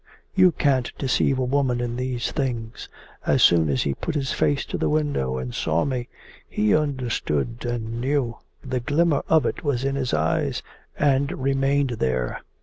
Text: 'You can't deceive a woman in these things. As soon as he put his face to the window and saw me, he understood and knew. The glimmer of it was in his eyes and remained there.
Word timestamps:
'You 0.33 0.51
can't 0.51 0.91
deceive 0.97 1.37
a 1.37 1.43
woman 1.43 1.79
in 1.79 1.95
these 1.95 2.31
things. 2.31 2.89
As 3.23 3.43
soon 3.43 3.69
as 3.69 3.83
he 3.83 3.93
put 3.93 4.15
his 4.15 4.33
face 4.33 4.65
to 4.65 4.77
the 4.79 4.89
window 4.89 5.37
and 5.37 5.53
saw 5.53 5.85
me, 5.85 6.09
he 6.49 6.75
understood 6.75 7.63
and 7.69 8.01
knew. 8.01 8.37
The 8.63 8.79
glimmer 8.79 9.23
of 9.29 9.45
it 9.45 9.63
was 9.63 9.83
in 9.83 9.93
his 9.93 10.11
eyes 10.11 10.63
and 10.97 11.31
remained 11.33 11.91
there. 11.99 12.41